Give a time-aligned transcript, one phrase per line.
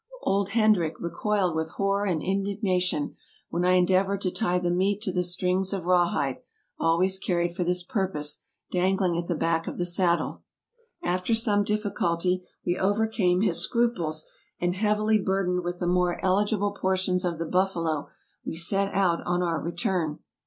[0.23, 3.15] Old Hendrick recoiled with horror and indignation
[3.51, 6.37] when I endeavored to tie the meat to the strings of rawhide,
[6.79, 8.41] always carried for this purpose,
[8.71, 10.41] dangling at the back of the saddle.
[11.03, 14.25] After some difficulty we overcame his scruples,
[14.59, 18.09] and heavily burdened with the more eligible portions of the buffalo
[18.43, 20.17] we set out on our return.